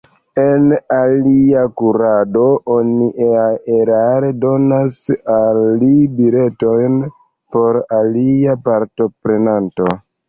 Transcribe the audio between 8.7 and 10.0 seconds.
partoprenanto.